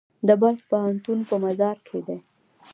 د 0.27 0.29
بلخ 0.41 0.59
پوهنتون 0.69 1.19
په 1.29 1.35
مزار 1.43 1.77
کې 1.87 1.99
دی 2.07 2.17